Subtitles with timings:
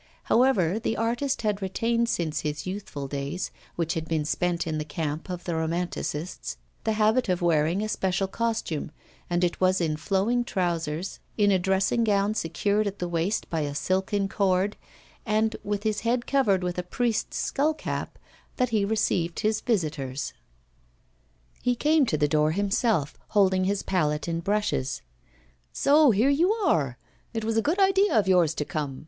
[0.23, 4.83] However, the artist had retained since his youthful days, which had been spent in the
[4.83, 8.89] camp of the Romanticists, the habit of wearing a special costume,
[9.29, 13.59] and it was in flowing trousers, in a dressing gown secured at the waist by
[13.59, 14.75] a silken cord,
[15.23, 18.17] and with his head covered with a priest's skull cap,
[18.55, 20.33] that he received his visitors.
[21.61, 25.03] He came to open the door himself, holding his palette and brushes.
[25.71, 26.97] 'So here you are!
[27.35, 28.99] It was a good idea of yours to come!